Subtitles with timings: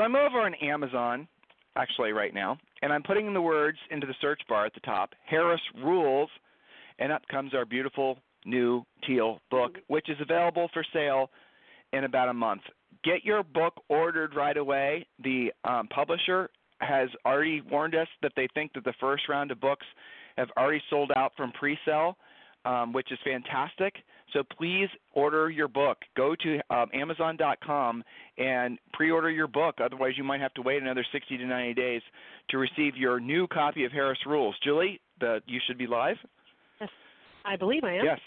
[0.00, 1.28] So I'm over on Amazon,
[1.76, 5.10] actually, right now, and I'm putting the words into the search bar at the top
[5.26, 6.30] Harris Rules,
[6.98, 11.28] and up comes our beautiful new teal book, which is available for sale
[11.92, 12.62] in about a month.
[13.04, 15.06] Get your book ordered right away.
[15.22, 16.48] The um, publisher
[16.78, 19.84] has already warned us that they think that the first round of books
[20.38, 22.16] have already sold out from pre sale,
[22.64, 23.96] um, which is fantastic.
[24.32, 25.98] So please order your book.
[26.16, 28.02] Go to um, Amazon.com
[28.38, 29.76] and pre-order your book.
[29.82, 32.02] Otherwise, you might have to wait another 60 to 90 days
[32.50, 34.54] to receive your new copy of Harris Rules.
[34.62, 36.16] Julie, the you should be live.
[36.80, 36.90] Yes,
[37.44, 38.04] I believe I am.
[38.04, 38.20] Yes,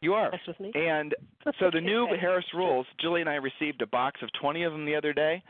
[0.00, 0.30] you are.
[0.32, 0.72] Yes, with me.
[0.74, 1.14] And
[1.58, 4.84] so the new Harris Rules, Julie and I received a box of 20 of them
[4.84, 5.42] the other day.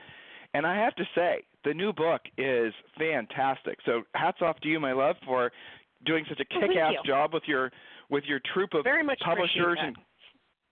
[0.52, 3.78] And I have to say, the new book is fantastic.
[3.86, 5.52] So hats off to you, my love, for
[6.04, 7.70] doing such a kick-ass job with your
[8.10, 9.96] with your troop of Very much publishers and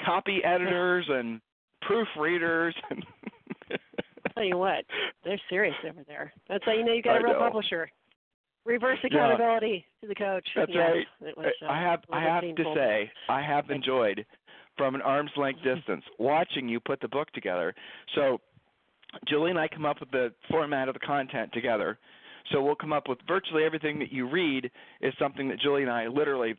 [0.05, 1.41] copy editors and
[1.89, 2.72] proofreaders.
[3.70, 3.80] And
[4.27, 4.84] I'll tell you what,
[5.25, 6.33] they're serious over there.
[6.48, 7.89] That's how you know you got a real publisher.
[8.64, 10.47] Reverse accountability to the coach.
[10.56, 11.36] That's yes, right.
[11.36, 12.75] Was, uh, I have I have painful.
[12.75, 14.27] to say I have enjoyed
[14.77, 17.75] from an arm's length distance watching you put the book together.
[18.14, 18.41] So
[19.28, 21.98] Julie and I come up with the format of the content together.
[22.52, 25.91] So we'll come up with virtually everything that you read is something that Julie and
[25.91, 26.57] I literally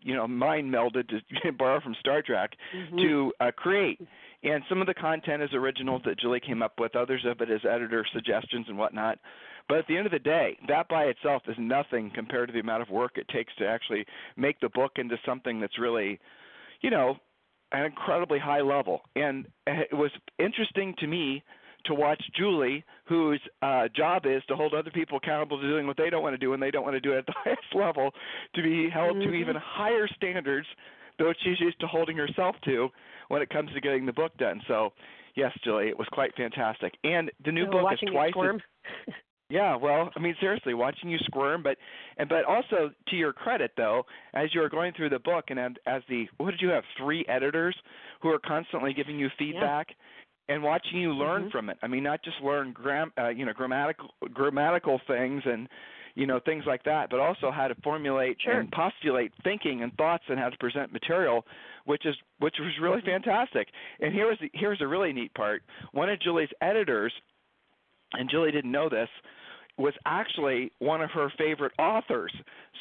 [0.00, 2.98] you know mind melded to borrow from Star Trek Mhm.
[3.02, 4.00] to uh, create.
[4.44, 6.94] And some of the content is original that Julie came up with.
[6.94, 9.18] Others of it is editor suggestions and whatnot.
[9.68, 12.60] But at the end of the day, that by itself is nothing compared to the
[12.60, 14.06] amount of work it takes to actually
[14.36, 16.18] make the book into something that's really,
[16.80, 17.16] you know,
[17.72, 19.02] an incredibly high level.
[19.16, 21.42] And it was interesting to me
[21.88, 25.96] to watch Julie, whose uh, job is to hold other people accountable to doing what
[25.96, 27.74] they don't want to do, and they don't want to do it at the highest
[27.74, 28.12] level,
[28.54, 29.40] to be held to Mhm.
[29.40, 30.66] even higher standards,
[31.18, 32.88] than what she's used to holding herself to
[33.28, 34.62] when it comes to getting the book done.
[34.68, 34.92] So,
[35.34, 36.94] yes, Julie, it was quite fantastic.
[37.04, 38.28] And the new So book watching is twice.
[38.28, 38.62] as- squirm.
[39.50, 41.76] yeah, well, I mean seriously, watching you squirm, but
[42.18, 45.58] and but also to your credit though, as you were going through the book and
[45.58, 47.74] and as the what did you have three editors
[48.20, 49.88] who are constantly giving you feedback
[50.48, 51.52] and watching you learn Mhm.
[51.52, 51.78] from it.
[51.82, 55.68] I mean, not just learn gram uh, you know grammatical grammatical things and
[56.14, 58.54] you know things like that, but also how to formulate Sure.
[58.58, 61.46] and postulate thinking and thoughts and how to present material,
[61.84, 63.06] which is which was really Mhm.
[63.06, 63.68] fantastic.
[64.00, 65.62] And here was the, here's a really neat part.
[65.92, 67.12] One of Julie's editors
[68.14, 69.10] and Julie didn't know this,
[69.78, 72.32] was actually one of her favorite authors.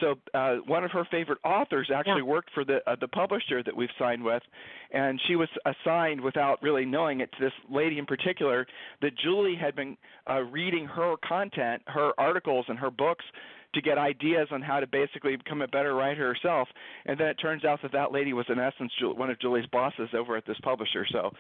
[0.02, 2.34] So uh, one of her favorite authors actually Yeah.
[2.34, 4.44] worked for the uh, the publisher that we've signed with,
[4.92, 8.66] and she was assigned without really knowing it to this lady in particular
[9.02, 9.96] that Julie had been
[10.30, 13.26] uh, reading her content, her articles, and her books
[13.74, 16.68] to get ideas on how to basically become a better writer herself.
[17.06, 19.66] And then it turns out that that lady was in essence Ju- one of Julie's
[19.68, 21.06] bosses over at this publisher.
[21.12, 21.32] So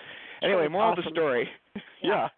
[0.43, 1.13] anyway, That's moral of the awesome.
[1.13, 1.49] story,
[2.03, 2.27] yeah.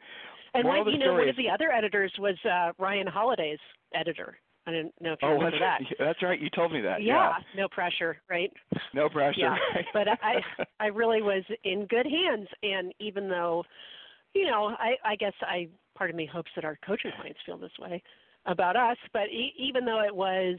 [0.53, 3.59] And Moral like you know, one is- of the other editors was uh Ryan Holiday's
[3.93, 4.37] editor.
[4.67, 5.95] I didn't know if you Oh, remember that's, that.
[6.05, 6.39] that's right.
[6.39, 7.01] You told me that.
[7.01, 8.51] yeah, no pressure, right?
[8.93, 9.39] No pressure.
[9.41, 9.55] Yeah,
[9.93, 10.43] but I
[10.79, 13.63] I really was in good hands, and even though,
[14.35, 17.57] you know, I I guess I part of me hopes that our coaching clients feel
[17.57, 18.03] this way
[18.45, 20.57] about us, but e- even though it was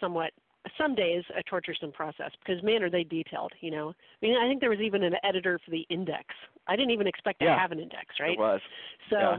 [0.00, 0.32] somewhat
[0.78, 4.46] some days a torturesome process because man are they detailed you know i mean i
[4.48, 6.26] think there was even an editor for the index
[6.66, 8.60] i didn't even expect to have an index right It was.
[9.10, 9.38] so Yeah.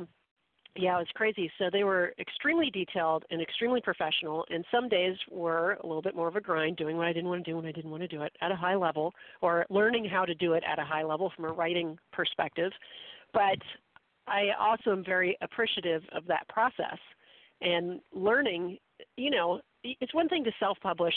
[0.76, 1.52] yeah, it was crazy.
[1.58, 6.16] So they were extremely detailed and extremely professional, and some days were a little bit
[6.16, 8.04] more of a grind, doing what I didn't want to do when I didn't want
[8.04, 10.86] to do it at a high level, or learning how to do it at a
[10.86, 12.72] high level from a writing perspective.
[13.34, 13.60] But
[14.28, 17.00] I also am very appreciative of that process
[17.62, 18.78] and learning.
[19.18, 21.16] You know, it's one thing to self-publish,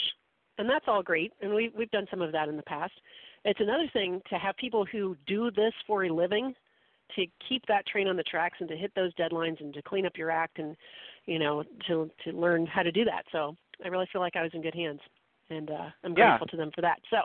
[0.57, 2.93] and that's all great, and we we've done some of that in the past.
[3.43, 6.53] It's another thing to have people who do this for a living
[7.15, 10.05] to keep that train on the tracks and to hit those deadlines and to clean
[10.05, 10.75] up your act and
[11.25, 13.25] you know to to learn how to do that.
[13.31, 15.01] So I really feel like I was in good hands,
[15.49, 16.29] and uh, I'm Yeah.
[16.29, 16.99] grateful to them for that.
[17.09, 17.21] So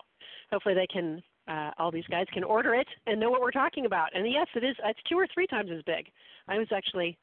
[0.51, 3.87] hopefully they can uh, all these guys can order it and know what we're talking
[3.87, 4.11] about.
[4.15, 4.77] And yes, it is.
[4.85, 6.11] It's two or three times as big.
[6.49, 7.19] I was actually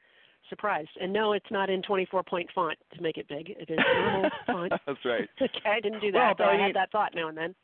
[0.48, 0.90] surprised.
[1.00, 3.50] And no, it's not in 24 point font to make it big.
[3.50, 4.72] It is normal font.
[4.86, 5.28] That's right.
[5.42, 7.36] okay, I didn't do Well, that, but though I I had that thought now and
[7.36, 7.54] then.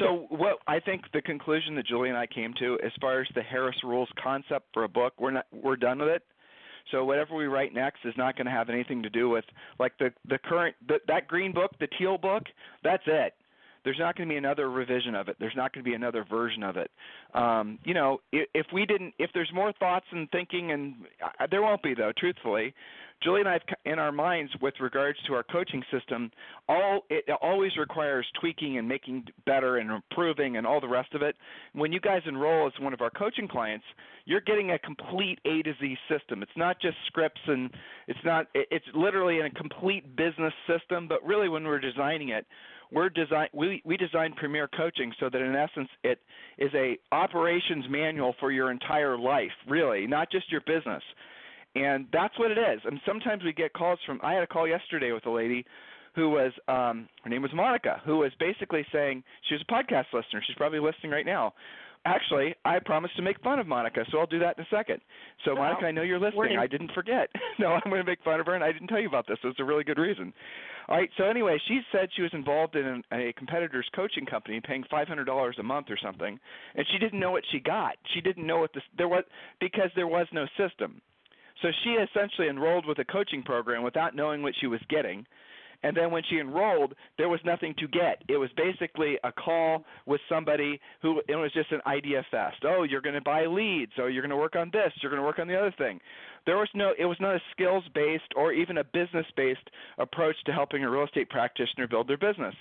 [0.00, 3.26] so what I think the conclusion that Julie and I came to, as far as
[3.34, 6.22] the Harris Rules concept for a book, we're not we're done with it.
[6.90, 9.44] So whatever we write next is not going to have anything to do with
[9.78, 12.44] like the the current the, that green book, the teal book.
[12.82, 13.34] That's it.
[13.84, 15.36] There's not going to be another revision of it.
[15.38, 16.90] There's not going to be another version of it.
[17.34, 20.94] Um, you know, if, if we didn't, if there's more thoughts and thinking, and
[21.24, 22.74] uh, there won't be though, truthfully.
[23.22, 26.30] Julie and I, have, in our minds, with regards to our coaching system,
[26.68, 31.22] all it always requires tweaking and making better and improving and all the rest of
[31.22, 31.34] it.
[31.72, 33.84] When you guys enroll as one of our coaching clients,
[34.24, 36.42] you're getting a complete A to Z system.
[36.42, 37.70] It's not just scripts and
[38.06, 38.46] it's not.
[38.54, 41.08] It's literally a complete business system.
[41.08, 42.46] But really, when we're designing it,
[42.92, 46.20] we're design we we designed Premier Coaching so that in essence it
[46.58, 51.02] is a operations manual for your entire life, really, not just your business.
[51.74, 52.80] And that's what it is.
[52.84, 55.64] And sometimes we get calls from I had a call yesterday with a lady
[56.14, 60.06] who was um her name was Monica, who was basically saying she was a podcast
[60.12, 60.42] listener.
[60.46, 61.52] She's probably listening right now.
[62.14, 65.00] Actually, I promised to make fun of Monica, so I'll do that in a second.
[65.44, 66.58] So, oh, Monica, I know you're listening.
[66.58, 67.28] I didn't forget.
[67.58, 69.38] no, I'm going to make fun of her, and I didn't tell you about this.
[69.42, 70.32] So it's a really good reason.
[70.88, 71.10] All right.
[71.18, 75.62] So anyway, she said she was involved in a competitor's coaching company, paying $500 a
[75.62, 76.38] month or something,
[76.74, 77.96] and she didn't know what she got.
[78.14, 79.24] She didn't know what this there was
[79.60, 81.02] because there was no system.
[81.62, 85.26] So she essentially enrolled with a coaching program without knowing what she was getting.
[85.82, 88.22] And then when she enrolled, there was nothing to get.
[88.28, 92.64] It was basically a call with somebody who it was just an idea fest.
[92.64, 93.92] Oh, you're going to buy leads.
[93.98, 94.92] Oh, you're going to work on this.
[95.00, 96.00] You're going to work on the other thing.
[96.46, 96.92] There was no.
[96.98, 100.90] It was not a skills based or even a business based approach to helping a
[100.90, 102.54] real estate practitioner build their business.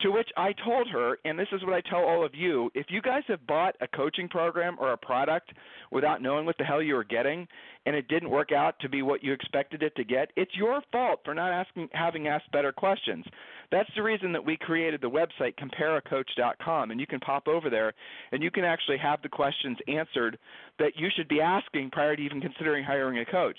[0.00, 2.86] To which I told her, and this is what I tell all of you if
[2.90, 5.52] you guys have bought a coaching program or a product
[5.92, 7.46] without knowing what the hell you were getting
[7.86, 10.82] and it didn't work out to be what you expected it to get, it's your
[10.90, 13.24] fault for not asking having asked better questions.
[13.70, 17.94] That's the reason that we created the website compareacoach.com and you can pop over there
[18.32, 20.38] and you can actually have the questions answered
[20.78, 23.58] that you should be asking prior to even considering hiring a coach.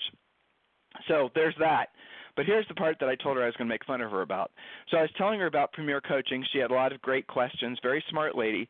[1.08, 1.88] So there's that.
[2.36, 4.10] But here's the part that I told her I was going to make fun of
[4.10, 4.50] her about.
[4.90, 6.44] So I was telling her about Premier Coaching.
[6.52, 8.68] She had a lot of great questions, very smart lady.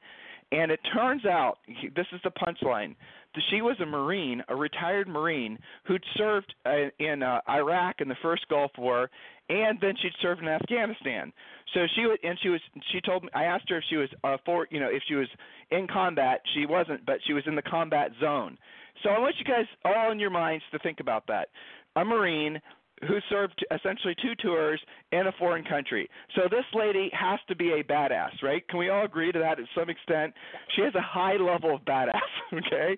[0.53, 1.59] And it turns out,
[1.97, 2.95] this is the punchline.
[3.35, 8.09] That she was a Marine, a retired Marine who'd served uh, in uh, Iraq in
[8.09, 9.11] the first Gulf War,
[9.49, 11.33] and then she'd served in Afghanistan.
[11.75, 12.61] So she was, and she was.
[12.93, 13.29] She told me.
[13.35, 15.29] I asked her if she was uh, for, you know, if she was
[15.71, 16.41] in combat.
[16.55, 18.57] She wasn't, but she was in the combat zone.
[19.03, 21.49] So I want you guys all in your minds to think about that.
[21.97, 22.61] A Marine
[23.07, 24.81] who served essentially two tours
[25.13, 26.09] in a foreign country.
[26.35, 28.67] So this lady has to be a badass, right?
[28.69, 30.33] Can we all agree to that to some extent?
[30.75, 32.13] She has a high level of badass,
[32.55, 32.97] okay?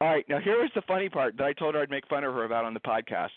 [0.00, 2.34] All right, now here's the funny part that I told her I'd make fun of
[2.34, 3.30] her about on the podcast.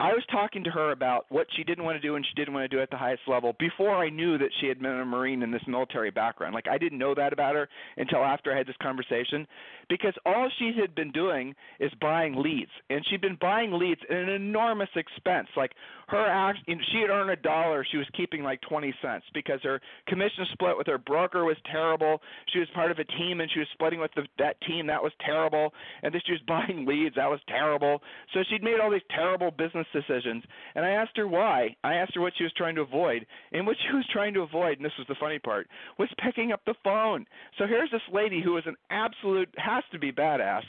[0.00, 2.54] I was talking to her about what she didn't want to do and she didn't
[2.54, 5.04] want to do at the highest level before I knew that she had been a
[5.04, 6.54] Marine in this military background.
[6.54, 9.44] Like I didn't know that about her until after I had this conversation
[9.88, 14.16] because all she had been doing is buying leads and she'd been buying leads at
[14.16, 15.48] an enormous expense.
[15.56, 15.72] Like
[16.06, 19.80] her act, she had earned a dollar, she was keeping like 20 cents because her
[20.06, 22.22] commission split with her broker was terrible.
[22.52, 25.02] She was part of a team and she was splitting with the, that team that
[25.02, 25.72] was terrible
[26.04, 28.00] and then she was buying leads that was terrible.
[28.32, 30.44] So she'd made all these terrible business decisions.
[30.74, 31.76] And I asked her why.
[31.84, 33.26] I asked her what she was trying to avoid.
[33.52, 35.68] And what she was trying to avoid, and this was the funny part,
[35.98, 37.26] was picking up the phone.
[37.58, 40.62] So here's this lady who is an absolute, has to be badass,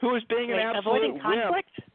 [0.00, 1.70] who was being Wait, an absolute avoiding conflict?
[1.78, 1.90] wimp.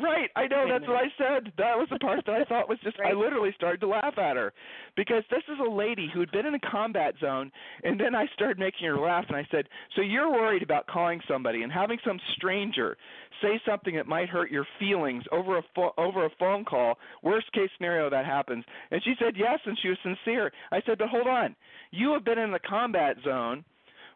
[0.00, 0.66] Right, I know.
[0.68, 1.52] That's what I said.
[1.58, 2.96] That was the part that I thought was just.
[3.04, 4.52] I literally started to laugh at her,
[4.96, 7.52] because this is a lady who'd been in a combat zone,
[7.84, 11.20] and then I started making her laugh, and I said, "So you're worried about calling
[11.28, 12.96] somebody and having some stranger
[13.42, 16.98] say something that might hurt your feelings over a fo- over a phone call?
[17.22, 20.52] Worst case scenario that happens." And she said yes, and she was sincere.
[20.72, 21.54] I said, "But hold on,
[21.90, 23.64] you have been in the combat zone."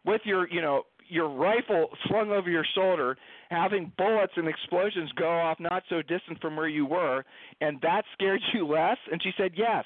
[0.05, 3.17] with your you know your rifle slung over your shoulder,
[3.49, 7.23] having bullets and explosions go off not so distant from where you were,
[7.61, 8.97] and that scared you less?
[9.11, 9.85] And she said, Yes.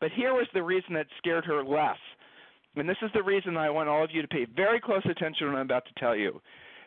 [0.00, 1.96] But here was the reason that scared her less.
[2.76, 5.46] And this is the reason I want all of you to pay very close attention
[5.46, 6.40] to what I'm about to tell you.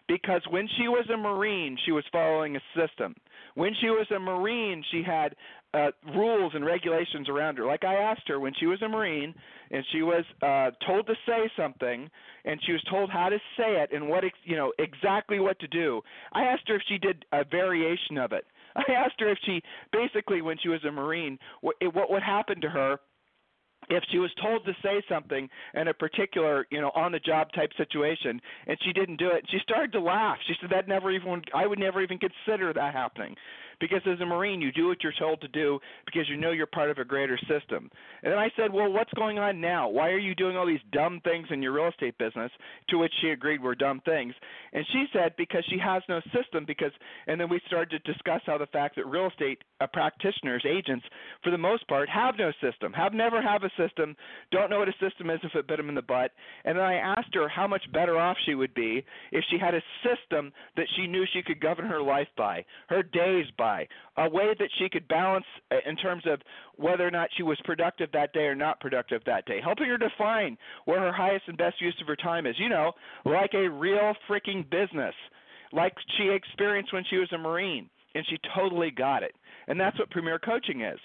[0.07, 3.13] Because when she was a Marine, she was following a system.
[3.55, 5.35] When she was a Marine, she had
[5.73, 7.65] uh, rules and regulations around her.
[7.65, 9.33] Like I asked her when she was a Marine
[9.71, 12.09] and she was uh, told to say something,
[12.45, 15.59] and she was told how to say it and what ex- you know exactly what
[15.59, 16.01] to do.
[16.33, 18.45] I asked her if she did a variation of it.
[18.75, 19.61] I asked her if she
[19.91, 22.99] basically when she was a Marine what, what would happen to her
[23.89, 27.51] if she was told to say something in a particular, you know, on the job
[27.53, 30.37] type situation and she didn't do it, she started to laugh.
[30.47, 33.35] She said that never even I would never even consider that happening
[33.79, 36.65] because as a Marine, you do what you're told to do because you know you're
[36.65, 37.89] part of a greater system.
[38.23, 39.87] And then I said, Well, what's going on now?
[39.87, 42.51] Why are you doing all these dumb things in your real estate business?
[42.89, 44.33] To which she agreed were dumb things.
[44.73, 46.91] And she said, Because she has no system, because,
[47.27, 51.05] and then we started to discuss how the fact that real estate uh, practitioners, agents,
[51.43, 54.15] for the most part, have no system, have never have a system,
[54.51, 56.31] don't know what a system is if it bit them in the butt.
[56.65, 59.75] And then I asked her how much better off she would be if she had
[59.75, 63.66] a system that she knew she could govern her life by, her days by
[64.17, 66.39] a way that she could balance uh, in terms of
[66.75, 69.97] whether or not she was productive that day or not productive that day, helping her
[69.97, 72.55] define where her highest and best use of her time is.
[72.57, 72.91] You know,
[73.25, 75.15] like a real freaking business,
[75.71, 79.33] like she experienced when she was a Marine, and she totally got it.
[79.67, 80.99] And that's what Premier Coaching is.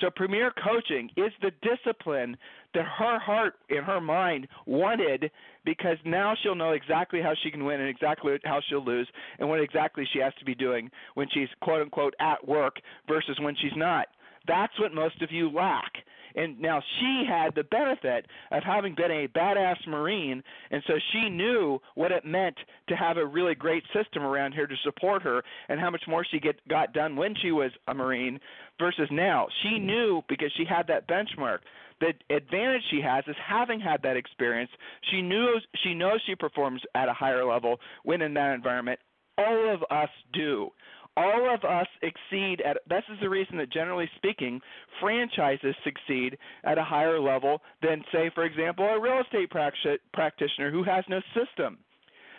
[0.00, 2.36] So, Premier Coaching is the discipline
[2.74, 5.30] that her heart and her mind wanted
[5.64, 9.08] because now she'll know exactly how she can win and exactly how she'll lose
[9.38, 13.38] and what exactly she has to be doing when she's quote unquote at work versus
[13.40, 14.06] when she's not.
[14.48, 15.92] That's what most of you lack.
[16.34, 21.28] And now she had the benefit of having been a badass Marine, and so she
[21.28, 22.56] knew what it meant
[22.88, 26.24] to have a really great system around here to support her and how much more
[26.30, 28.38] she get got done when she was a Marine
[28.78, 29.46] versus now.
[29.62, 31.58] She knew because she had that benchmark
[32.02, 34.70] the advantage she has is having had that experience.
[35.10, 38.98] She knows she knows she performs at a higher level when in that environment.
[39.38, 40.70] All of us do.
[41.16, 44.60] All of us exceed at this is the reason that generally speaking
[45.00, 50.82] franchises succeed at a higher level than say for example a real estate practitioner who
[50.82, 51.78] has no system.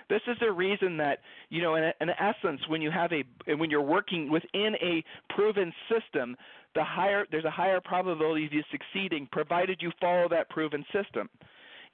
[0.10, 3.24] This is the reason that you know, in, in essence, when you have a
[3.56, 5.04] when you're working within a
[5.34, 6.36] proven system,
[6.76, 11.30] the higher there's a higher probability of you succeeding, provided you follow that proven system.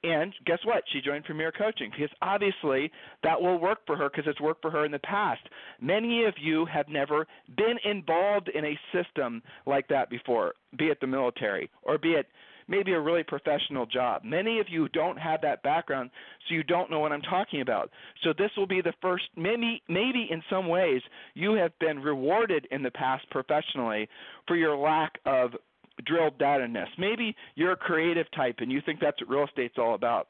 [0.02, 0.82] And guess what?
[0.92, 2.90] She joined Premier Coaching because obviously
[3.22, 5.42] that will work for her because it's worked for her in the past.
[5.80, 7.26] Many of you have never
[7.56, 12.26] been involved in a system like that before, be it the military or be it
[12.70, 14.22] maybe a really professional job.
[14.24, 16.10] Many of you don't have that background,
[16.48, 17.90] so you don't know what I'm talking about.
[18.22, 21.02] So this will be the first maybe maybe in some ways
[21.34, 24.08] you have been rewarded in the past professionally
[24.46, 25.50] for your lack of
[26.04, 26.88] drilled down-ness.
[26.98, 30.28] Maybe you're a creative type and you think that's what real estate's all about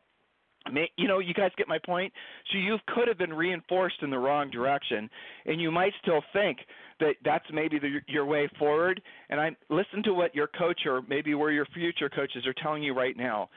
[0.96, 2.12] you know, you guys get my point.
[2.52, 5.08] So you could have been reinforced in the wrong direction,
[5.46, 6.58] and you might still think
[7.00, 9.00] that that's maybe the, your way forward.
[9.30, 12.82] And I listen to what your coach or maybe where your future coaches are telling
[12.82, 13.48] you right now.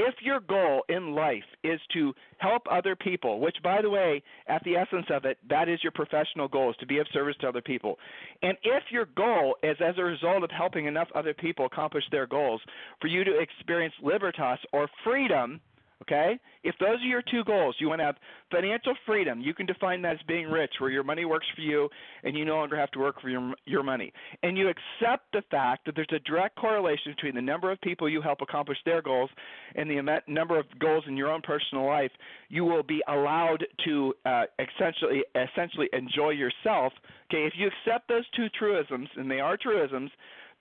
[0.00, 4.62] If your goal in life is to help other people, which by the way, at
[4.62, 7.48] the essence of it, that is your professional goal is to be of service to
[7.48, 7.98] other people.
[8.40, 12.28] And if your goal is as a result of helping enough other people accomplish their
[12.28, 12.60] goals
[13.00, 15.60] for you to experience libertas or freedom,
[16.02, 16.38] Okay?
[16.62, 18.16] If those are your two goals, you want to have
[18.50, 19.40] financial freedom.
[19.40, 21.88] You can define that as being rich, where your money works for you
[22.22, 24.12] and you no longer have to work for your your money.
[24.42, 28.08] And you accept the fact that there's a direct correlation between the number of people
[28.08, 29.30] you help accomplish their goals
[29.74, 32.12] and the number of goals in your own personal life.
[32.48, 36.92] You will be allowed to uh, essentially essentially enjoy yourself.
[37.30, 37.44] Okay?
[37.44, 40.10] If you accept those two truisms, and they are truisms,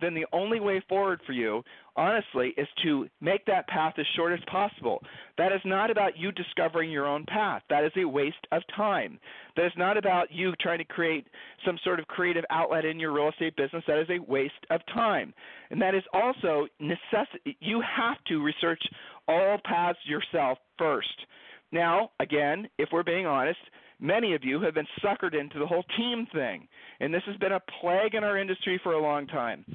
[0.02, 1.64] then the only way forward for you,
[1.96, 5.02] honestly, is to make that path as short as possible.
[5.38, 7.64] That is not about you discovering your own path.
[7.70, 9.20] That is a waste of time.
[9.56, 11.28] That is not about you trying to create
[11.66, 13.84] some sort of creative outlet in your real estate business.
[13.88, 15.34] That is a waste of time.
[15.72, 17.58] And that is also necessity.
[17.60, 18.82] You have to research
[19.28, 21.26] all paths yourself first.
[21.72, 23.60] Now, again, if we're being honest,
[24.00, 26.68] many of you have been suckered into the whole team thing.
[27.00, 29.66] And this has been a plague in our industry for a long time.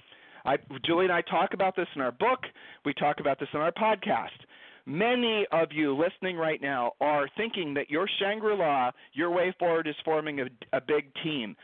[0.45, 2.41] I, Julie and I talk about this in our book.
[2.85, 4.29] We talk about this in our podcast.
[4.85, 9.87] Many of you listening right now are thinking that your Shangri La, your way forward,
[9.87, 11.55] is forming a, a big team.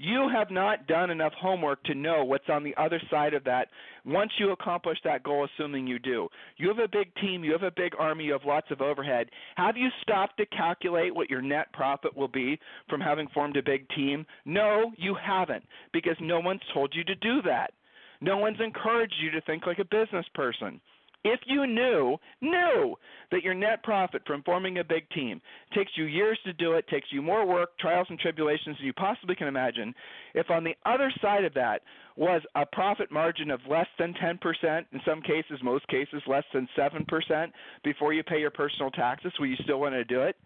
[0.00, 3.66] You have not done enough homework to know what's on the other side of that
[4.06, 6.28] once you accomplish that goal, assuming you do.
[6.56, 9.28] You have a big team, you have a big army, you have lots of overhead.
[9.56, 13.62] Have you stopped to calculate what your net profit will be from having formed a
[13.62, 14.24] big team?
[14.44, 17.72] No, you haven't, because no one's told you to do that.
[18.20, 20.80] No one's encouraged you to think like a business person.
[21.24, 22.94] If you knew, knew
[23.32, 25.40] that your net profit from forming a big team
[25.74, 28.92] takes you years to do it, takes you more work, trials and tribulations than you
[28.92, 29.94] possibly can imagine,
[30.34, 31.82] if on the other side of that
[32.16, 36.68] was a profit margin of less than 10%, in some cases, most cases, less than
[36.78, 40.36] 7% before you pay your personal taxes, would you still want to do it?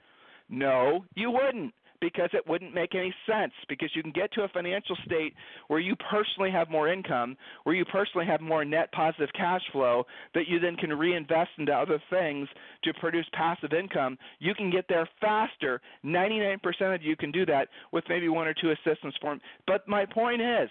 [0.48, 4.48] No, you wouldn't because it wouldn't make any sense because you can get to a
[4.48, 5.32] financial state
[5.68, 10.04] where you personally have more income, where you personally have more net positive cash flow
[10.34, 12.48] that you then can reinvest into other things
[12.82, 14.18] to produce passive income.
[14.40, 15.80] You can get there faster.
[16.04, 16.58] 99%
[16.92, 19.40] of you can do that with maybe one or two assistance forms.
[19.68, 20.68] But my point is,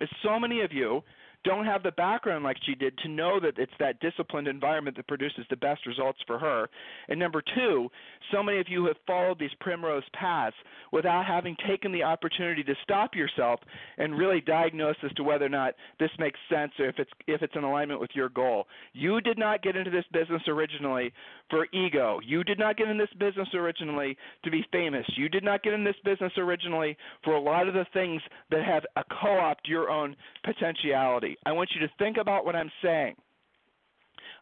[0.00, 1.02] is so many of you
[1.44, 5.08] don't have the background like she did to know that it's that disciplined environment that
[5.08, 6.68] produces the best results for her.
[7.08, 7.88] And number two,
[8.30, 10.56] so many of you have followed these primrose paths
[10.92, 13.60] without having taken the opportunity to stop yourself
[13.98, 17.42] and really diagnose as to whether or not this makes sense or if it's if
[17.42, 18.66] it's in alignment with your goal.
[18.92, 21.12] You did not get into this business originally
[21.50, 22.20] for ego.
[22.24, 25.06] You did not get in this business originally to be famous.
[25.16, 28.64] You did not get in this business originally for a lot of the things that
[28.64, 28.84] have
[29.20, 31.31] co-opted your own potentiality.
[31.46, 33.14] I want you to think about what I'm saying.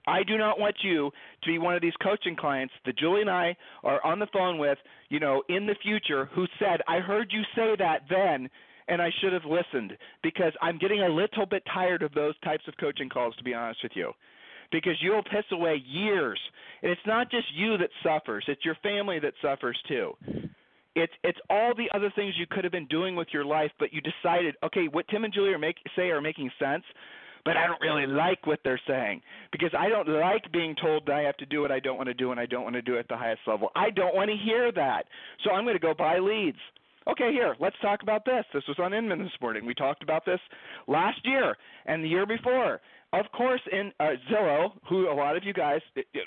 [0.07, 1.11] I do not want you
[1.43, 4.59] to be one of these coaching clients that Julie and I are on the phone
[4.59, 4.79] with,
[5.09, 8.49] you know, in the future who said, I heard you say that then
[8.89, 12.65] and I should have listened because I'm getting a little bit tired of those types
[12.67, 14.13] of coaching calls to be honest with you.
[14.73, 16.39] Because you'll piss away years.
[16.83, 20.13] And it's not just you that suffers, it's your family that suffers too.
[20.97, 23.93] It's it's all the other things you could have been doing with your life, but
[23.93, 26.83] you decided, okay, what Tim and Julie are make say are making sense,
[27.45, 31.15] but I don't really like what they're saying because I don't like being told that
[31.15, 32.83] I have to do what I don't want to do and I don't want to
[32.83, 33.71] do it at the highest level.
[33.75, 35.05] I don't want to hear that.
[35.45, 36.59] So I'm going to go buy leads.
[37.09, 38.45] Okay, here, let's talk about this.
[38.53, 39.65] This was on Inman this morning.
[39.65, 40.41] We talked about this
[40.87, 41.57] last year
[41.87, 42.81] and the year before.
[43.13, 45.81] Of course, in uh, Zillow, who a lot of you guys,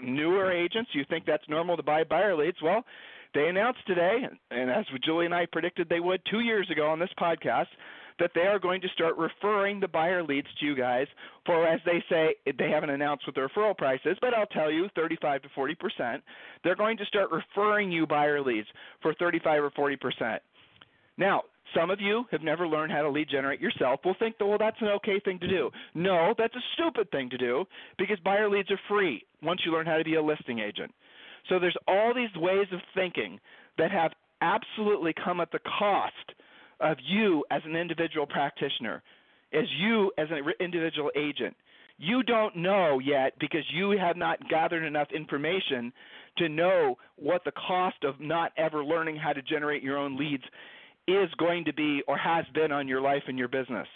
[0.04, 2.58] newer agents, you think that's normal to buy buyer leads.
[2.62, 2.84] Well,
[3.34, 7.00] they announced today, and as Julie and I predicted they would two years ago on
[7.00, 7.68] this podcast,
[8.20, 11.08] that they are going to start referring the buyer leads to you guys
[11.46, 14.72] for, as they say, they haven't announced what the referral price is, but I'll tell
[14.72, 16.24] you, 35 to 40 percent.
[16.64, 18.68] They're going to start referring you buyer leads
[19.02, 20.42] for 35 or 40 percent.
[21.18, 21.44] Now,
[21.76, 24.02] some of you have never learned how to lead generate yourself.
[24.04, 25.72] Will think, that, well, that's an okay thing to do.
[25.96, 27.66] No, that's a stupid thing to do
[27.98, 30.94] because buyer leads are free once you learn how to be a listing agent.
[31.50, 33.40] So there's all these ways of thinking
[33.78, 36.34] that have absolutely come at the cost
[36.80, 39.02] of you as an individual practitioner,
[39.54, 41.56] as you as an individual agent.
[41.98, 45.94] You don't know yet because you have not gathered enough information
[46.38, 50.44] to know what the cost of not ever learning how to generate your own leads
[51.08, 53.88] is going to be or has been on your life and your business.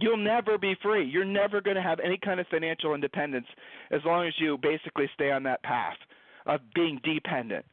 [0.00, 1.04] You'll never be free.
[1.04, 3.46] You're never going to have any kind of financial independence
[3.90, 5.96] as long as you basically stay on that path
[6.48, 7.64] of being dependent.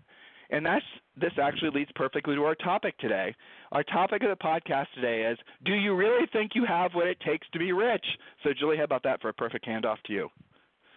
[0.51, 0.85] And that's
[1.17, 3.33] this actually leads perfectly to our topic today.
[3.71, 7.19] Our topic of the podcast today is Do you really think you have what it
[7.21, 8.05] takes to be rich?
[8.43, 10.29] So Julie, how about that for a perfect handoff to you?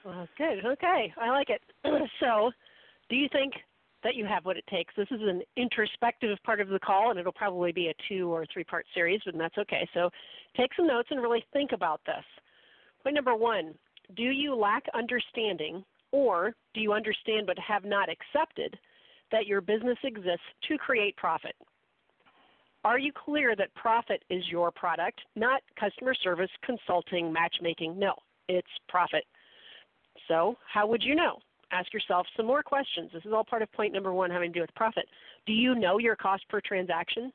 [0.04, 0.64] Well, good.
[0.64, 1.12] Okay.
[1.20, 1.62] I like it.
[2.20, 2.50] so
[3.08, 3.54] do you think
[4.04, 4.92] that you have what it takes?
[4.96, 8.44] This is an introspective part of the call and it'll probably be a two or
[8.52, 9.88] three part series, but that's okay.
[9.94, 10.10] So
[10.56, 12.24] take some notes and really think about this.
[13.02, 13.74] Point number one,
[14.16, 18.78] do you lack understanding or do you understand but have not accepted
[19.30, 21.54] that your business exists to create profit?
[22.84, 27.98] Are you clear that profit is your product, not customer service, consulting, matchmaking?
[27.98, 28.14] No,
[28.48, 29.24] it's profit.
[30.28, 31.38] So, how would you know?
[31.70, 33.10] Ask yourself some more questions.
[33.12, 35.06] This is all part of point number one having to do with profit.
[35.46, 37.30] Do you know your cost per transaction?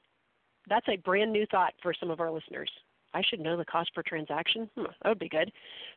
[0.69, 2.71] That's a brand new thought for some of our listeners.
[3.13, 4.69] I should know the cost per transaction.
[4.75, 5.51] Hmm, that would be good.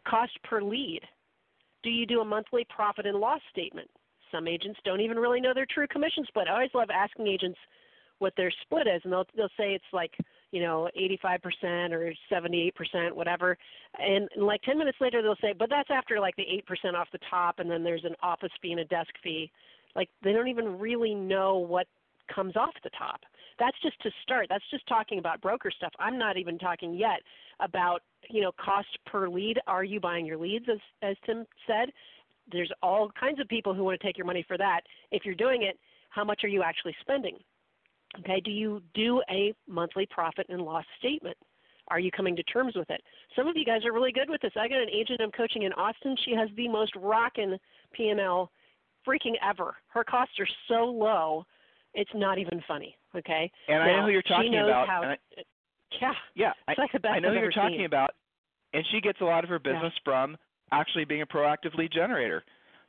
[0.07, 1.01] Cost per lead.
[1.87, 3.89] Do you do a monthly profit and loss statement?
[4.33, 6.49] Some agents don't even really know their true commission split.
[6.49, 7.61] I always love asking agents
[8.19, 10.11] what their split is, and they'll they'll say it's like
[10.51, 13.57] you know 85% or 78%, whatever.
[14.01, 17.07] And, and like 10 minutes later, they'll say, but that's after like the 8% off
[17.13, 19.49] the top, and then there's an office fee and a desk fee.
[19.95, 21.87] Like they don't even really know what
[22.35, 23.21] comes off the top.
[23.61, 24.47] That's just to start.
[24.49, 25.93] That's just talking about broker stuff.
[26.01, 27.21] I'm not even talking yet
[27.61, 29.59] about you know cost per lead.
[29.67, 31.91] Are you buying your leads as as Tim said?
[32.51, 34.83] There's all kinds of people who want to take your money for that.
[35.11, 35.79] If you're doing it,
[36.11, 37.39] how much are you actually spending?
[38.21, 41.37] Okay, do you do a monthly profit and loss statement?
[41.89, 43.01] Are you coming to terms with it?
[43.37, 44.53] Some of you guys are really good with this.
[44.57, 46.17] I got an agent I'm coaching in Austin.
[46.25, 47.59] She has the most rockin'
[47.93, 48.51] P&L
[49.07, 49.75] freaking ever.
[49.89, 51.45] Her costs are so low,
[51.95, 52.97] it's not even funny.
[53.17, 53.51] Okay.
[53.69, 54.89] And now, I know who you're talking about.
[54.89, 55.15] How,
[56.01, 56.13] yeah.
[56.35, 56.53] Yeah.
[56.69, 57.87] It's like the best I know I've you're talking seen.
[57.87, 58.11] about,
[58.73, 60.05] and she gets a lot of her business Yeah.
[60.05, 60.37] from
[60.73, 62.43] actually being a proactive lead generator.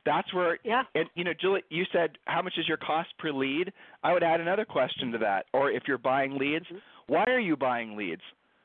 [0.04, 0.84] That's where Yeah.
[0.94, 3.72] and you know, Julie, you said how much is your cost per lead?
[4.02, 5.46] I would add another question to that.
[5.52, 6.80] Or if you're buying leads, Mhm.
[7.06, 8.22] why are you buying leads?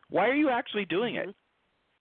[0.09, 1.29] Why are you actually doing Mhm.
[1.29, 1.35] it?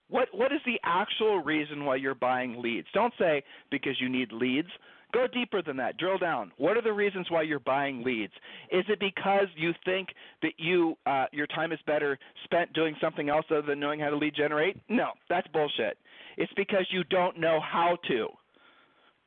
[0.08, 2.90] What what is the actual reason why you're buying leads?
[2.92, 4.70] Don't say because you need leads.
[5.12, 5.98] Go deeper than that.
[5.98, 6.52] Drill down.
[6.56, 8.32] What are the reasons why you're buying leads?
[8.70, 10.08] Is it because you think
[10.40, 14.08] that you uh, your time is better spent doing something else other than knowing how
[14.08, 14.78] to lead generate?
[14.88, 15.98] No, that's bullshit.
[16.38, 18.28] It's because you don't know how to.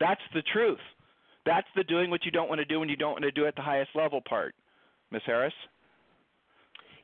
[0.00, 0.80] That's the truth.
[1.44, 3.44] That's the doing what you don't want to do when you don't want to do
[3.44, 4.54] it at the highest level part.
[5.12, 5.54] Miss Harris?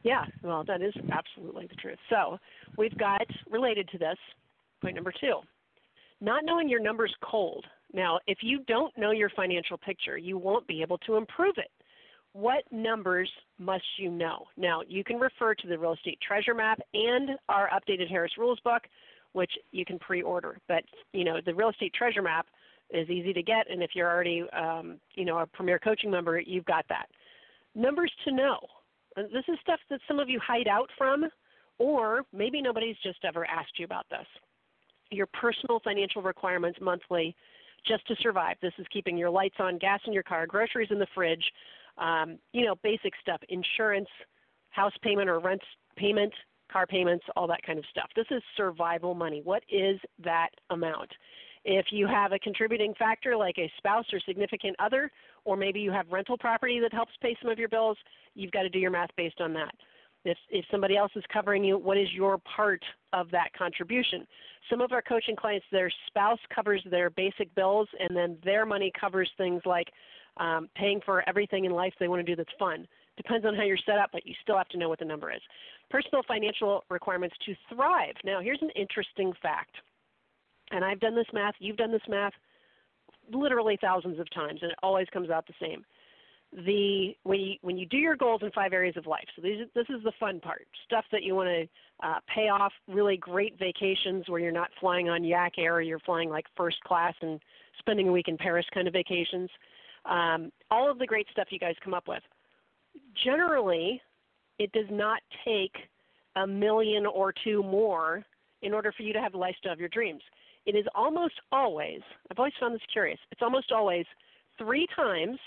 [0.02, 1.98] Yeah, well, that is absolutely the truth.
[2.10, 2.38] So
[2.76, 4.16] we've got related to this
[4.80, 5.42] point number two
[6.22, 7.66] not knowing your numbers cold.
[7.92, 11.70] Now, if you don't know your financial picture, you won't be able to improve it.
[12.32, 14.46] What numbers must you know?
[14.56, 18.58] Now, you can refer to the real estate treasure map and our updated Harris Rules
[18.60, 18.84] book,
[19.32, 20.58] which you can pre-order.
[20.66, 22.46] But you know, the real estate treasure map
[22.90, 26.40] is easy to get, and if you're already um, you know a premier coaching member,
[26.40, 27.06] you've got that.
[27.74, 28.58] Numbers to know.
[29.16, 31.26] This is stuff that some of you hide out from,
[31.78, 34.26] or maybe nobody's just ever asked you about this.
[35.10, 37.36] Your personal financial requirements monthly
[37.86, 38.56] just to survive.
[38.62, 41.44] This is keeping your lights on, gas in your car, groceries in the fridge,
[41.98, 44.08] um, you know, basic stuff, insurance,
[44.70, 45.62] house payment or rent
[45.96, 46.32] payment,
[46.72, 48.08] car payments, all that kind of stuff.
[48.16, 49.42] This is survival money.
[49.44, 51.10] What is that amount?
[51.64, 55.10] If you have a contributing factor like a spouse or significant other,
[55.44, 57.96] or maybe you have rental property that helps pay some of your bills,
[58.34, 59.72] you've got to do your math based on that.
[60.24, 62.82] If, if somebody else is covering you, what is your part
[63.12, 64.26] of that contribution?
[64.70, 68.92] Some of our coaching clients, their spouse covers their basic bills, and then their money
[68.98, 69.88] covers things like
[70.36, 72.86] um, paying for everything in life they want to do that's fun.
[73.16, 75.30] Depends on how you're set up, but you still have to know what the number
[75.30, 75.40] is.
[75.90, 78.14] Personal financial requirements to thrive.
[78.24, 79.76] Now, here's an interesting fact
[80.72, 82.32] and I've done this math, you've done this math
[83.32, 85.84] literally thousands of times, and it always comes out the same.
[86.52, 89.66] The when you when you do your goals in five areas of life, so these,
[89.74, 92.72] this is the fun part, stuff that you want to uh, pay off.
[92.88, 97.14] Really great vacations where you're not flying on Yak Air, you're flying like first class
[97.22, 97.40] and
[97.78, 99.48] spending a week in Paris kind of vacations.
[100.04, 102.22] Um, all of the great stuff you guys come up with.
[103.24, 104.02] Generally,
[104.58, 105.74] it does not take
[106.36, 108.24] a million or two more
[108.60, 110.22] in order for you to have the lifestyle of your dreams
[110.66, 114.06] it is almost always, I've always found this curious, it's almost always
[114.58, 115.38] three times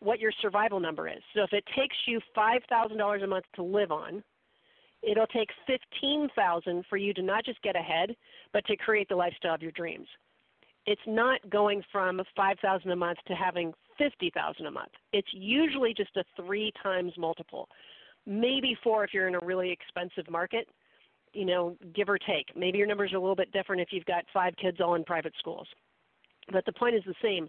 [0.00, 1.22] what your survival number is.
[1.34, 4.22] So if it takes you $5,000 a month to live on,
[5.02, 8.14] it'll take 15,000 for you to not just get ahead,
[8.52, 10.06] but to create the lifestyle of your dreams.
[10.86, 14.92] It's not going from 5,000 a month to having 50,000 a month.
[15.12, 17.68] It's usually just a 3 times multiple.
[18.26, 20.68] Maybe 4 if you're in a really expensive market,
[21.32, 22.56] you know, give or take.
[22.56, 25.04] Maybe your numbers are a little bit different if you've got five kids all in
[25.04, 25.68] private schools.
[26.50, 27.48] But the point is the same.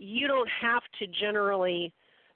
[0.00, 1.92] You don't have to generally,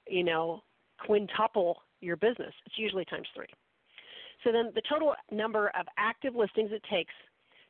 [0.07, 0.61] you know,
[1.05, 2.53] quintuple your business.
[2.67, 3.47] It's usually times three.
[4.43, 7.13] So then the total number of active listings it takes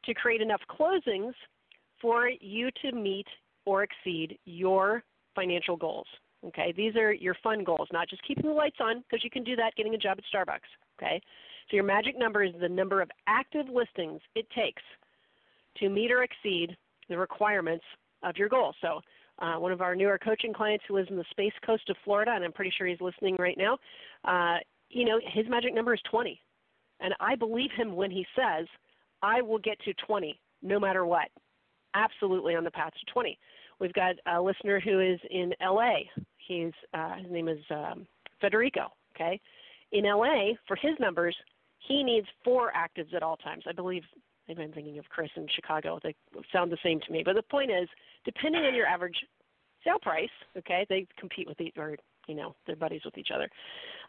[0.04, 1.34] to create enough closings
[2.02, 3.28] for you to meet
[3.66, 5.02] or exceed your
[5.34, 6.08] financial goals.
[6.46, 9.44] Okay, these are your fun goals, not just keeping the lights on because you can
[9.44, 10.60] do that getting a job at Starbucks.
[11.00, 11.22] Okay,
[11.70, 14.84] so your magic number is the number of active listings it takes
[15.78, 16.76] to meet or exceed
[17.10, 17.86] the requirements
[18.24, 18.74] of your goal.
[18.82, 19.02] So
[19.40, 22.32] uh, one of our newer coaching clients who lives in the space coast of Florida,
[22.32, 23.78] and I'm pretty sure he's listening right now,
[24.24, 24.58] uh,
[24.90, 26.40] you know, his magic number is 20.
[27.02, 28.68] And I believe him when he says,
[29.22, 31.28] I will get to 20 no matter what.
[31.94, 33.38] Absolutely on the path to 20.
[33.80, 36.00] We've got a listener who is in LA.
[36.38, 38.08] He's uh, his name is um,
[38.40, 38.88] Federico.
[39.16, 39.40] Okay,
[39.92, 41.36] in LA for his numbers,
[41.88, 43.64] he needs four actives at all times.
[43.68, 44.04] I believe
[44.48, 46.00] maybe I'm thinking of Chris in Chicago.
[46.04, 46.16] They
[46.52, 47.24] sound the same to me.
[47.24, 47.88] But the point is,
[48.24, 49.18] depending on your average
[49.84, 53.50] sale price, okay, they compete with each or you know they're buddies with each other,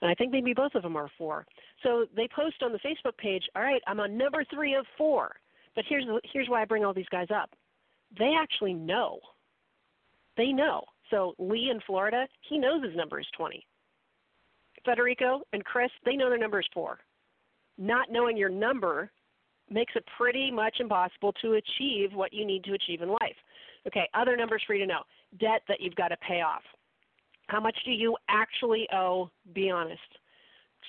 [0.01, 1.46] and I think maybe both of them are four.
[1.83, 5.33] So they post on the Facebook page, all right, I'm on number three of four.
[5.75, 7.51] But here's here's why I bring all these guys up.
[8.18, 9.18] They actually know.
[10.37, 10.85] They know.
[11.11, 13.64] So Lee in Florida, he knows his number is 20.
[14.85, 16.99] Federico and Chris, they know their number is four
[17.79, 19.11] not knowing your number
[19.71, 23.37] makes it pretty much impossible to achieve what you need to achieve in life.
[23.87, 25.03] Okay, other numbers for you to know
[25.41, 26.63] debt that you've got to pay off.
[27.49, 29.31] How much do you actually owe?
[29.55, 30.01] Be honest.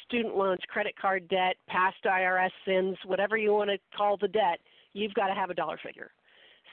[0.05, 4.59] Student loans, credit card debt, past IRS sins, whatever you want to call the debt,
[4.93, 6.11] you've got to have a dollar figure.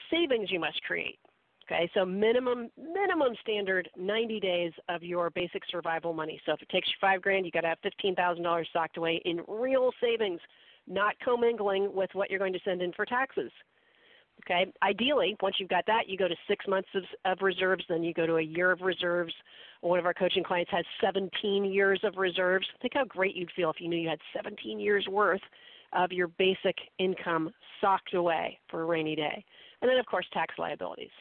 [0.09, 1.19] Savings you must create.
[1.65, 6.39] Okay, so minimum minimum standard 90 days of your basic survival money.
[6.45, 9.41] So if it takes you five grand, you got to have $15,000 socked away in
[9.47, 10.39] real savings,
[10.87, 13.51] not commingling with what you're going to send in for taxes.
[14.43, 18.03] Okay, ideally, once you've got that, you go to six months of, of reserves, then
[18.03, 19.33] you go to a year of reserves.
[19.81, 22.67] One of our coaching clients has 17 years of reserves.
[22.81, 25.41] Think how great you'd feel if you knew you had 17 years worth
[25.93, 29.43] of your basic income socked away for a rainy day.
[29.81, 31.11] And then, of course, tax liabilities.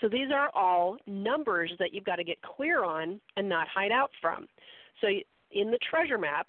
[0.00, 3.92] So these are all numbers that you've got to get clear on and not hide
[3.92, 4.46] out from.
[5.00, 5.08] So
[5.50, 6.46] in the treasure map,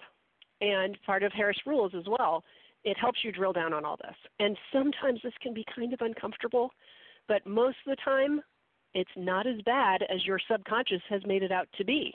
[0.60, 2.44] and part of Harris Rules as well,
[2.84, 4.14] it helps you drill down on all this.
[4.38, 6.70] And sometimes this can be kind of uncomfortable,
[7.28, 8.40] but most of the time,
[8.94, 12.14] it's not as bad as your subconscious has made it out to be.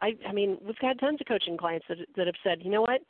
[0.00, 2.82] I, I mean, we've had tons of coaching clients that, that have said, you know
[2.82, 3.00] what,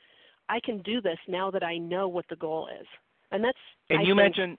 [0.49, 2.87] I can do this now that I know what the goal is,
[3.31, 3.59] and that's.
[3.91, 4.57] And I you mentioned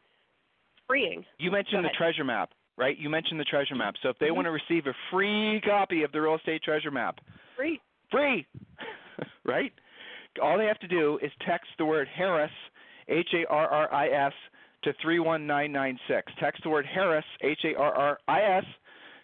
[0.88, 1.26] freeing.
[1.40, 2.98] You mentioned the treasure map, right?
[2.98, 3.96] You mentioned the treasure map.
[4.04, 4.36] So if they mm-hmm.
[4.36, 7.20] want to receive a free copy of the real estate treasure map,
[7.56, 7.80] free,
[8.12, 8.46] free,
[9.46, 9.72] right?
[10.42, 12.52] All they have to do is text the word Harris,
[13.08, 14.34] H A R R I S,
[14.84, 16.32] to 31996.
[16.40, 18.66] Text the word Harris, H A R R I S,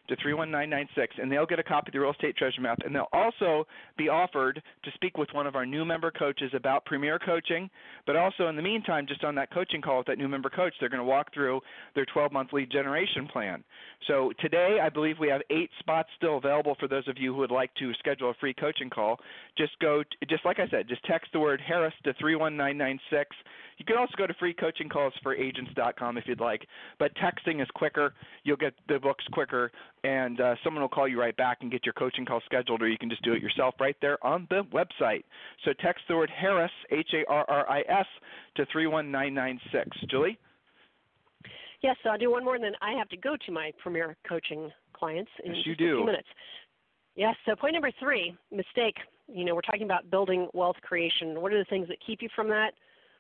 [0.08, 3.08] to 31996 and they'll get a copy of the real estate treasure map and they'll
[3.14, 3.66] also
[3.98, 7.70] be offered to speak with one of our new member coaches about premier coaching.
[8.06, 10.74] But also in the meantime just on that coaching call with that new member coach
[10.80, 11.62] they're going to walk through
[11.96, 13.64] their 12 month lead generation plan.
[14.08, 17.40] So today i believe we have eight spots still available for those of you who
[17.40, 19.20] would like to schedule a free coaching call.
[19.58, 23.36] Just go just like i said just text the word harris to 31996
[23.78, 26.66] you can also go to freecoachingcallsforagents.com if you'd like,
[26.98, 28.14] but texting is quicker.
[28.44, 29.72] You'll get the books quicker,
[30.04, 32.88] and uh, someone will call you right back and get your coaching call scheduled, or
[32.88, 35.24] you can just do it yourself right there on the website.
[35.64, 38.08] So text the word Harris, H A R R I S,
[38.56, 39.98] to 31996.
[40.10, 40.38] Julie?
[41.82, 44.16] Yes, so I'll do one more, and then I have to go to my premier
[44.28, 45.94] coaching clients in yes, you do.
[45.94, 46.28] a few minutes.
[47.16, 48.96] Yes, so point number three, mistake.
[49.28, 51.42] You know, we're talking about building wealth creation.
[51.42, 52.74] What are the things that keep you from that?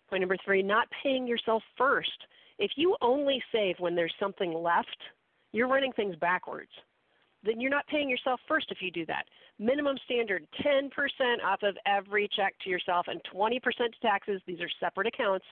[0.10, 2.26] Point number three, not paying yourself first.
[2.60, 4.98] If you only save when there's something left,
[5.52, 6.72] you're running things backwards.
[7.44, 9.26] Then you're not paying yourself first if you do that.
[9.60, 10.90] Minimum standard 10%
[11.44, 14.42] off of every check to yourself and 20% to taxes.
[14.48, 15.46] These are separate accounts.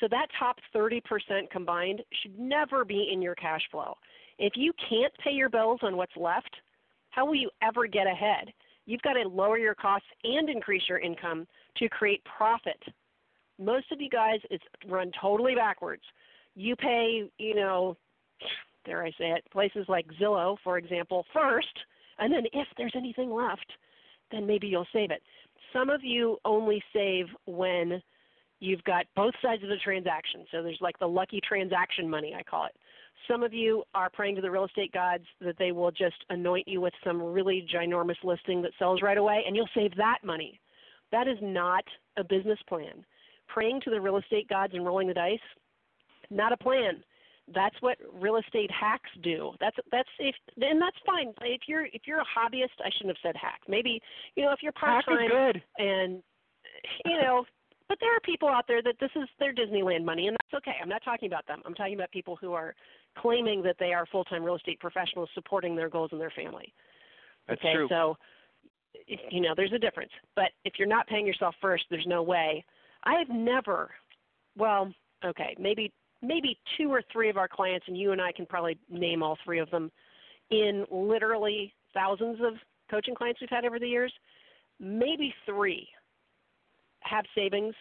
[0.00, 1.00] So that top 30%
[1.50, 3.94] combined should never be in your cash flow.
[4.38, 6.50] If you can't pay your bills on what's left,
[7.10, 8.52] how will you ever get ahead?
[8.86, 12.82] You've got to lower your costs and increase your income to create profit
[13.58, 16.02] most of you guys, it's run totally backwards.
[16.54, 17.96] You pay, you know,
[18.84, 21.76] dare I say it, places like Zillow, for example, first,
[22.18, 23.66] and then if there's anything left,
[24.30, 25.22] then maybe you'll save it.
[25.72, 28.02] Some of you only save when
[28.60, 30.44] you've got both sides of the transaction.
[30.50, 32.76] So there's like the lucky transaction money, I call it.
[33.28, 36.68] Some of you are praying to the real estate gods that they will just anoint
[36.68, 40.60] you with some really ginormous listing that sells right away, and you'll save that money.
[41.10, 41.84] That is not
[42.16, 43.04] a business plan
[43.48, 45.38] praying to the real estate gods and rolling the dice,
[46.30, 47.02] not a plan.
[47.54, 49.52] That's what real estate hacks do.
[49.60, 51.34] That's that's if and that's fine.
[51.42, 53.60] If you're if you're a hobbyist, I shouldn't have said hack.
[53.68, 54.00] Maybe
[54.34, 56.22] you know if you're part time and
[57.04, 57.44] you know,
[57.88, 60.76] but there are people out there that this is their Disneyland money, and that's okay.
[60.82, 61.60] I'm not talking about them.
[61.66, 62.74] I'm talking about people who are
[63.18, 66.72] claiming that they are full time real estate professionals supporting their goals and their family.
[67.46, 67.88] That's okay, true.
[67.90, 68.16] so
[69.30, 70.12] you know there's a difference.
[70.34, 72.64] But if you're not paying yourself first, there's no way
[73.04, 73.90] I have never,
[74.56, 74.92] well,
[75.24, 78.78] okay, maybe maybe two or three of our clients, and you and I can probably
[78.88, 79.92] name all three of them,
[80.50, 82.54] in literally thousands of
[82.90, 84.12] coaching clients we've had over the years,
[84.80, 85.86] maybe three
[87.00, 87.74] have savings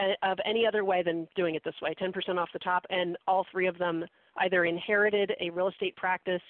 [0.00, 3.16] uh, of any other way than doing it this way 10% off the top, and
[3.28, 4.04] all three of them
[4.38, 6.42] either inherited a real estate practice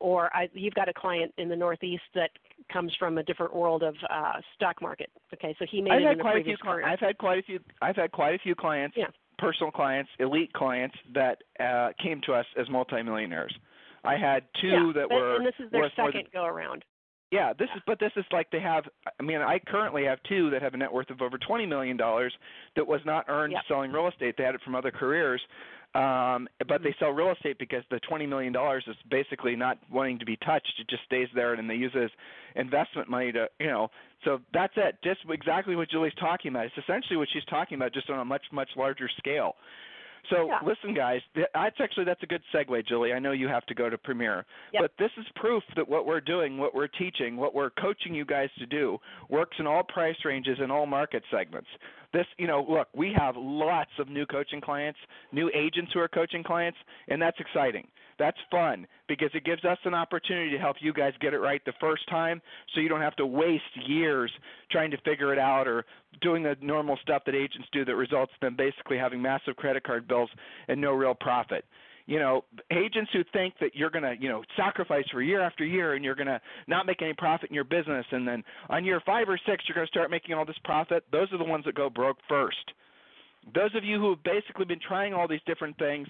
[0.00, 2.30] or I, you've got a client in the Northeast that
[2.72, 5.10] comes from a different world of uh, stock market.
[5.32, 6.56] Okay, so he made I've it had in quite a few.
[6.56, 6.86] Career.
[6.86, 7.60] I've had quite a few.
[7.82, 9.06] I've had quite a few clients, yeah.
[9.38, 13.54] personal clients, elite clients that uh, came to us as multimillionaires.
[14.04, 16.84] I had two yeah, that were and this is their second than, go around.
[17.30, 18.84] Yeah, this is but this is like they have
[19.18, 21.96] I mean I currently have two that have a net worth of over 20 million
[21.96, 22.32] dollars
[22.76, 23.62] that was not earned yep.
[23.66, 24.36] selling real estate.
[24.38, 25.40] They had it from other careers
[25.94, 30.18] um, but they sell real estate because the twenty million dollars is basically not wanting
[30.18, 30.72] to be touched.
[30.80, 32.10] It just stays there, and they use it as
[32.56, 33.88] investment money to, you know.
[34.24, 34.96] So that's it.
[35.04, 36.66] Just exactly what Julie's talking about.
[36.66, 39.54] It's essentially what she's talking about, just on a much much larger scale.
[40.30, 40.58] So yeah.
[40.66, 43.12] listen, guys, that's actually that's a good segue, Julie.
[43.12, 44.82] I know you have to go to Premier, yep.
[44.82, 48.24] but this is proof that what we're doing, what we're teaching, what we're coaching you
[48.24, 51.68] guys to do, works in all price ranges and all market segments.
[52.12, 54.98] This, you know, look, we have lots of new coaching clients,
[55.32, 57.86] new agents who are coaching clients, and that's exciting.
[58.18, 61.60] That's fun because it gives us an opportunity to help you guys get it right
[61.66, 62.40] the first time
[62.74, 64.30] so you don't have to waste years
[64.70, 65.84] trying to figure it out or
[66.20, 69.82] doing the normal stuff that agents do that results in them basically having massive credit
[69.84, 70.30] card bills
[70.68, 71.64] and no real profit
[72.06, 75.64] you know, agents who think that you're going to, you know, sacrifice for year after
[75.64, 78.84] year and you're going to not make any profit in your business and then on
[78.84, 81.44] year 5 or 6 you're going to start making all this profit, those are the
[81.44, 82.72] ones that go broke first.
[83.52, 86.08] Those of you who have basically been trying all these different things,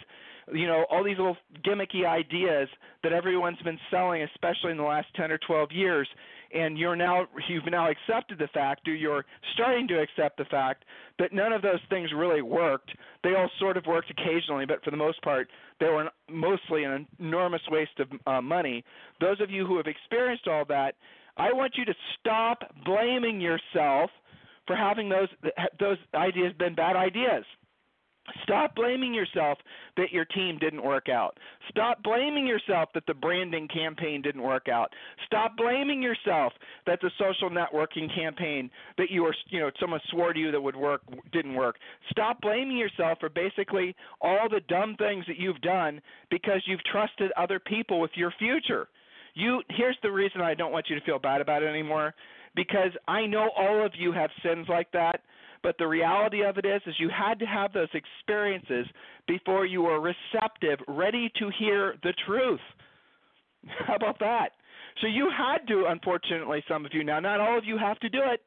[0.52, 2.68] you know, all these little gimmicky ideas
[3.02, 6.08] that everyone's been selling, especially in the last 10 or 12 years,
[6.52, 10.84] and you're now you've now accepted the fact, or you're starting to accept the fact
[11.18, 12.90] that none of those things really worked.
[13.22, 15.48] They all sort of worked occasionally, but for the most part,
[15.80, 18.84] they were mostly an enormous waste of uh, money.
[19.20, 20.94] Those of you who have experienced all that,
[21.36, 24.10] I want you to stop blaming yourself
[24.66, 25.28] for having those
[25.78, 27.44] those ideas been bad ideas.
[28.42, 29.58] Stop blaming yourself
[29.98, 31.38] that your team didn't work out.
[31.68, 34.90] Stop blaming yourself that the branding campaign didn't work out.
[35.26, 36.54] Stop blaming yourself
[36.86, 40.62] that the social networking campaign that you were, you know, someone swore to you that
[40.62, 41.76] would work didn't work.
[42.10, 46.00] Stop blaming yourself for basically all the dumb things that you've done
[46.30, 48.88] because you've trusted other people with your future.
[49.34, 52.14] You here's the reason I don't want you to feel bad about it anymore
[52.54, 55.20] because I know all of you have sins like that.
[55.62, 58.86] But the reality of it is, is you had to have those experiences
[59.26, 62.60] before you were receptive, ready to hear the truth.
[63.86, 64.50] How about that?
[65.00, 67.04] So you had to, unfortunately, some of you.
[67.04, 68.40] Now, not all of you have to do it.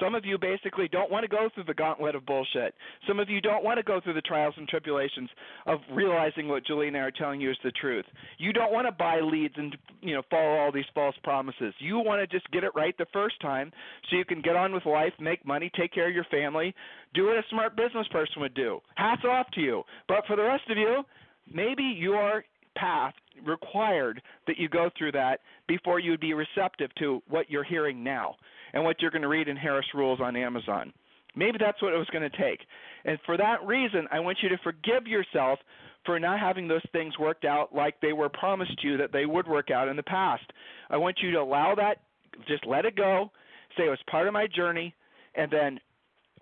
[0.00, 2.74] Some of you basically don't want to go through the gauntlet of bullshit.
[3.06, 5.28] Some of you don't want to go through the trials and tribulations
[5.66, 8.04] of realizing what Julie and I are telling you is the truth.
[8.38, 11.74] You don't want to buy leads and you know follow all these false promises.
[11.78, 13.72] You want to just get it right the first time
[14.10, 16.74] so you can get on with life, make money, take care of your family,
[17.14, 18.80] do what a smart business person would do.
[18.96, 19.82] Hats off to you.
[20.08, 21.02] But for the rest of you,
[21.52, 22.44] maybe your
[22.76, 28.02] path required that you go through that before you'd be receptive to what you're hearing
[28.02, 28.36] now
[28.72, 30.92] and what you're going to read in Harris Rules on Amazon.
[31.34, 32.60] Maybe that's what it was going to take.
[33.04, 35.58] And for that reason, I want you to forgive yourself
[36.04, 39.46] for not having those things worked out like they were promised you that they would
[39.46, 40.44] work out in the past.
[40.90, 41.98] I want you to allow that,
[42.46, 43.30] just let it go,
[43.76, 44.94] say it was part of my journey,
[45.34, 45.80] and then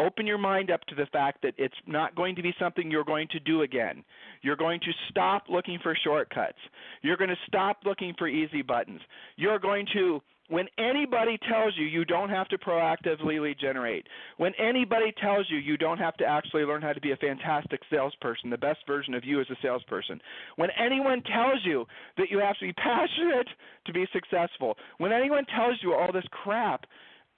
[0.00, 3.04] open your mind up to the fact that it's not going to be something you're
[3.04, 4.04] going to do again.
[4.42, 6.58] You're going to stop looking for shortcuts.
[7.02, 9.00] You're going to stop looking for easy buttons.
[9.36, 14.52] You're going to when anybody tells you you don't have to proactively lead generate, when
[14.58, 18.50] anybody tells you you don't have to actually learn how to be a fantastic salesperson,
[18.50, 20.20] the best version of you as a salesperson,
[20.56, 21.86] when anyone tells you
[22.16, 23.46] that you have to be passionate
[23.86, 26.84] to be successful, when anyone tells you all this crap,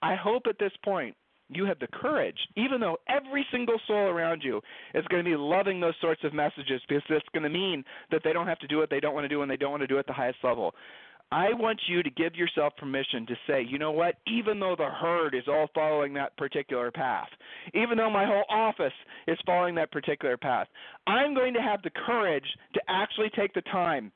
[0.01, 1.15] I hope at this point
[1.49, 4.61] you have the courage, even though every single soul around you
[4.93, 8.21] is going to be loving those sorts of messages because it's going to mean that
[8.23, 9.81] they don't have to do what they don't want to do and they don't want
[9.81, 10.73] to do it at the highest level.
[11.31, 14.89] I want you to give yourself permission to say, you know what, even though the
[14.89, 17.29] herd is all following that particular path,
[17.73, 18.93] even though my whole office
[19.27, 20.67] is following that particular path,
[21.07, 24.11] I'm going to have the courage to actually take the time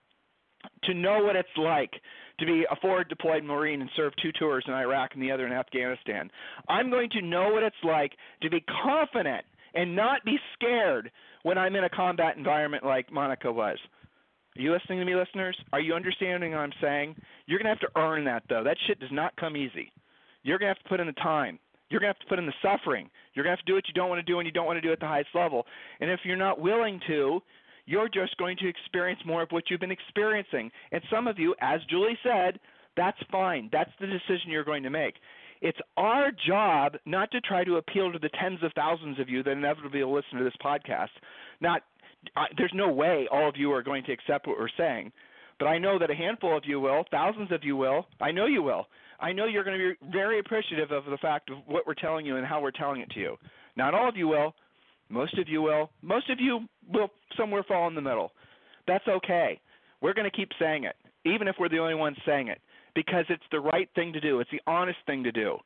[0.84, 1.92] to know what it's like
[2.39, 5.45] to be a forward deployed Marine and serve two tours in Iraq and the other
[5.45, 6.30] in Afghanistan.
[6.69, 11.12] I'm going to know what it's like to be confident and not be scared
[11.43, 13.78] when I'm in a combat environment like Monica was.
[14.58, 15.58] Are you listening to me, listeners?
[15.71, 17.15] Are you understanding what I'm saying?
[17.45, 18.63] You're going to have to earn that, though.
[18.63, 19.91] That shit does not come easy.
[20.41, 21.60] You're going to have to put in the time.
[21.89, 23.10] You're going to have to put in the suffering.
[23.34, 24.65] You're going to have to do what you don't want to do and you don't
[24.65, 25.65] want to do at the highest level.
[26.00, 27.41] And if you're not willing to,
[27.88, 30.69] you're just going to experience more of what you've been experiencing.
[30.91, 32.60] And some of you, as Julie said,
[32.95, 33.69] that's fine.
[33.71, 35.15] That's the decision you're going to make.
[35.62, 39.41] It's our job not to try to appeal to the tens of thousands of you
[39.41, 41.10] that inevitably will listen to this podcast,
[41.62, 41.82] not
[42.36, 45.12] I, there's no way all of you are going to accept what we're saying,
[45.60, 48.08] but I know that a handful of you will, thousands of you will.
[48.19, 48.88] I know you will.
[49.19, 52.26] I know you're going to be very appreciative of the fact of what we're telling
[52.26, 53.38] you and how we're telling it to you.
[53.76, 54.54] Not all of you will.
[55.10, 55.89] Most of you will.
[56.02, 58.32] Most of you will somewhere fall in the middle.
[58.88, 59.60] That's okay.
[60.02, 62.62] We're going to keep saying it, even if we're the only ones saying it,
[62.96, 64.39] because it's the right thing to do.
[64.39, 65.58] It's the honest thing to do.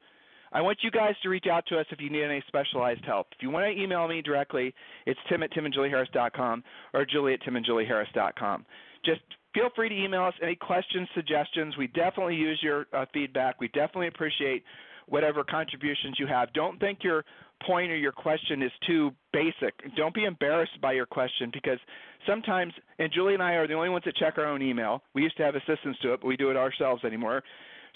[0.53, 3.27] I want you guys to reach out to us if you need any specialized help.
[3.31, 4.73] If you want to email me directly,
[5.05, 8.65] it's tim at timandjulieharris.com or julie at timandjulieharris.com.
[9.05, 9.21] Just
[9.53, 11.77] feel free to email us any questions, suggestions.
[11.77, 13.61] We definitely use your uh, feedback.
[13.61, 14.63] We definitely appreciate
[15.07, 16.51] whatever contributions you have.
[16.53, 17.23] Don't think your
[17.65, 19.73] point or your question is too basic.
[19.95, 21.79] Don't be embarrassed by your question because
[22.27, 25.01] sometimes, and Julie and I are the only ones that check our own email.
[25.13, 27.43] We used to have assistants do it, but we do it ourselves anymore.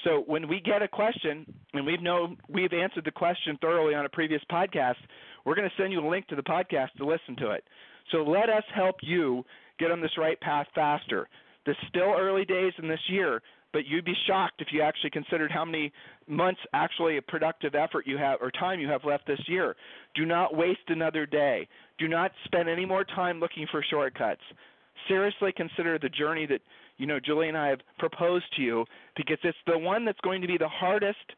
[0.04, 4.06] So when we get a question and we've know we've answered the question thoroughly on
[4.06, 4.95] a previous podcast,
[5.45, 7.63] we're going to send you a link to the podcast to listen to it.
[8.12, 9.43] So let us help you
[9.80, 11.27] get on this right path faster.
[11.65, 13.42] There's still early days in this year,
[13.76, 15.92] but you'd be shocked if you actually considered how many
[16.30, 19.76] months actually of productive effort you have or time you have left this year.
[20.15, 21.67] Do not waste another day.
[22.00, 24.40] Do not spend any more time looking for shortcuts.
[25.10, 26.62] Seriously consider the journey that
[26.96, 28.86] you know Julie and I have proposed to you
[29.17, 31.34] because it's the one that's going to be the hardest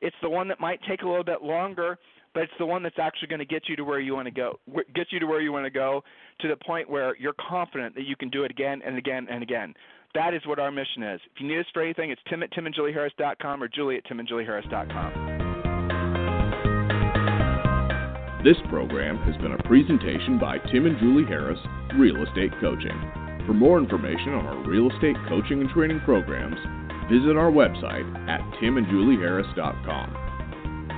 [0.00, 1.98] It's the one that might take a little bit longer,
[2.34, 4.32] but it's the one that's actually going to get you to where you want to
[4.32, 4.58] go.
[4.94, 6.02] Get you to where you want to go
[6.40, 9.42] to the point where you're confident that you can do it again and again and
[9.42, 9.74] again.
[10.14, 11.20] That is what our mission is.
[11.34, 15.40] If you need us for anything, it's tim at timandjulieharris.com or julie at timandjulieharris.com.
[18.44, 21.60] This program has been a presentation by Tim and Julie Harris,
[21.96, 23.00] Real Estate Coaching.
[23.46, 26.58] For more information on our real estate coaching and training programs,
[27.10, 30.16] visit our website at timandjulieharris.com.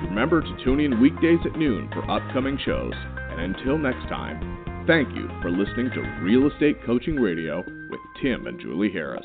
[0.09, 4.41] Remember to tune in weekdays at noon for upcoming shows, and until next time,
[4.87, 9.25] thank you for listening to Real Estate Coaching Radio with Tim and Julie Harris.